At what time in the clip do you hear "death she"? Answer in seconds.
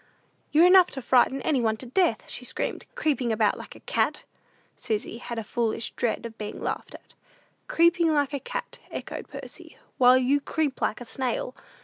1.85-2.43